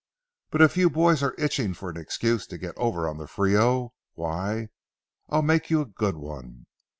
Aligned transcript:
But 0.49 0.63
if 0.63 0.77
you 0.77 0.89
boys 0.89 1.21
are 1.21 1.35
itching 1.37 1.75
for 1.75 1.91
an 1.91 1.97
excuse 1.97 2.47
to 2.47 2.57
get 2.57 2.75
over 2.75 3.07
on 3.07 3.17
the 3.19 3.27
Frio, 3.27 3.93
why, 4.15 4.69
I'll 5.29 5.43
make 5.43 5.69
you 5.69 5.79
a 5.79 5.85
good 5.85 6.15
one. 6.17 6.65